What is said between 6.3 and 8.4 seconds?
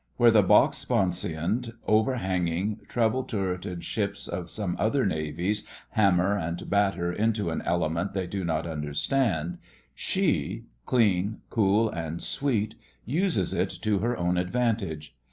and batter into an element they